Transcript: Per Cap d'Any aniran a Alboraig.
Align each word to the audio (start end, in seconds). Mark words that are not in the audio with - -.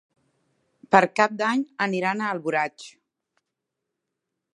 Per 0.95 1.01
Cap 1.19 1.35
d'Any 1.41 1.61
aniran 1.87 2.23
a 2.23 2.31
Alboraig. 2.37 2.87